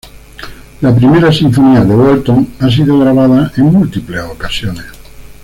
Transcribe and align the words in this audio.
La 0.81 0.95
Primera 0.95 1.31
Sinfonía 1.31 1.81
de 1.85 1.93
Walton 1.95 2.55
ha 2.59 2.67
sido 2.71 2.97
grabada 2.97 3.51
en 3.55 3.65
múltiples 3.65 4.21
ocasiones. 4.31 4.85